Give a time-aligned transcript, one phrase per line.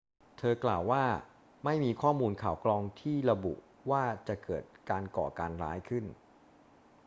[0.37, 1.05] เธอกล่าวว่า
[1.63, 3.53] ไม่มีข้อมูลข่าวกรองที่ระบุ
[3.91, 6.05] ว่าจะเกิดการก่อการร้ายขึ้น